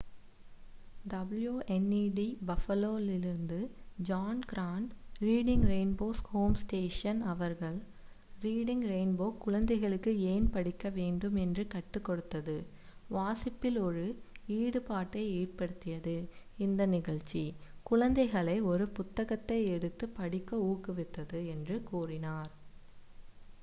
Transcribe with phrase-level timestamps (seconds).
[1.07, 2.19] "wned
[2.45, 3.57] buffalo லிருந்து
[4.01, 4.91] John Grant
[5.21, 7.77] reading rainbow's home station அவர்கள்
[8.41, 12.57] "reading rainbow குழந்தைகளுக்கு ஏன் படிக்க வேண்டும் என்று கற்றுக் கொடுத்தது,...
[13.07, 14.05] வாசிப்பில் ஒரு
[14.55, 16.17] ஈடுபாட்டை ஏற்படுத்தியது—
[16.57, 17.43] [இந்த நிகழ்ச்சி]
[17.83, 22.51] குழந்தைகளை ஒரு புத்தகத்தை எடுத்து படிக்க ஊக்குவித்தது" என்று கூறினார்.